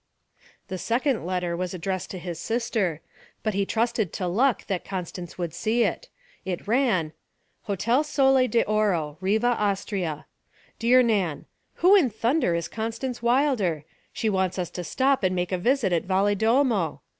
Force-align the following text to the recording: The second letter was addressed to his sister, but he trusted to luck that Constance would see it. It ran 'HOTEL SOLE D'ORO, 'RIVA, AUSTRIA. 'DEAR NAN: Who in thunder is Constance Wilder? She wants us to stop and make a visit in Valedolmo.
The 0.67 0.79
second 0.79 1.27
letter 1.27 1.55
was 1.55 1.75
addressed 1.75 2.09
to 2.09 2.17
his 2.17 2.39
sister, 2.39 3.01
but 3.43 3.53
he 3.53 3.67
trusted 3.67 4.11
to 4.13 4.25
luck 4.25 4.65
that 4.65 4.83
Constance 4.83 5.37
would 5.37 5.53
see 5.53 5.83
it. 5.83 6.09
It 6.43 6.67
ran 6.67 7.13
'HOTEL 7.67 8.03
SOLE 8.03 8.47
D'ORO, 8.47 9.17
'RIVA, 9.21 9.55
AUSTRIA. 9.59 10.25
'DEAR 10.79 11.03
NAN: 11.03 11.45
Who 11.75 11.95
in 11.95 12.09
thunder 12.09 12.55
is 12.55 12.67
Constance 12.67 13.21
Wilder? 13.21 13.83
She 14.11 14.27
wants 14.27 14.57
us 14.57 14.71
to 14.71 14.83
stop 14.83 15.21
and 15.21 15.35
make 15.35 15.51
a 15.51 15.59
visit 15.59 15.93
in 15.93 16.07
Valedolmo. 16.07 17.01